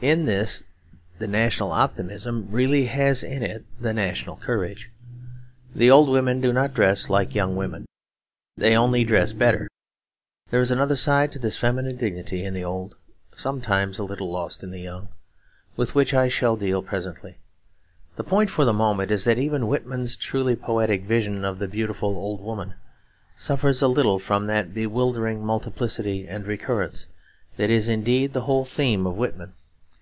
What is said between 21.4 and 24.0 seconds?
of the beautiful old women suffers a